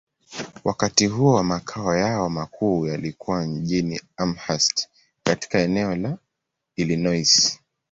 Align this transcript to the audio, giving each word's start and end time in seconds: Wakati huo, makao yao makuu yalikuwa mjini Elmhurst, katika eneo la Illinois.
Wakati 0.63 1.07
huo, 1.07 1.43
makao 1.43 1.95
yao 1.95 2.29
makuu 2.29 2.85
yalikuwa 2.87 3.47
mjini 3.47 4.01
Elmhurst, 4.19 4.89
katika 5.23 5.59
eneo 5.59 5.95
la 5.95 6.17
Illinois. 6.75 7.59